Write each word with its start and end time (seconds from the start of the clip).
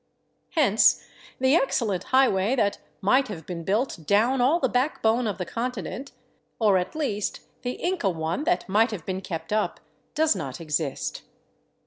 Hence 0.55 1.03
the 1.39 1.53
excellent 1.55 2.05
highway 2.05 2.55
that 2.55 2.79
might 3.01 3.27
have 3.27 3.45
been 3.45 3.63
built 3.63 3.99
down 4.07 4.41
all 4.41 4.59
the 4.59 4.67
backbone 4.67 5.27
of 5.27 5.37
the 5.37 5.45
continent, 5.45 6.11
or 6.57 6.79
at 6.79 6.95
least 6.95 7.41
the 7.61 7.73
Inca 7.73 8.09
one 8.09 8.43
that 8.45 8.67
might 8.67 8.89
have 8.89 9.05
been 9.05 9.21
kept 9.21 9.53
up, 9.53 9.79
does 10.15 10.35
not 10.35 10.59
exist. 10.59 11.21